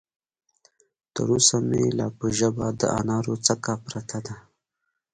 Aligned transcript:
تر 1.13 1.25
اوسه 1.33 1.57
مې 1.67 1.81
لا 1.97 2.07
په 2.17 2.25
ژبه 2.37 2.65
د 2.79 2.81
انارو 2.99 3.35
څکه 3.45 3.73
پرته 3.85 4.17
ده. 4.25 4.35